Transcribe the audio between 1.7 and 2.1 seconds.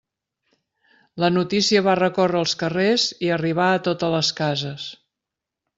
va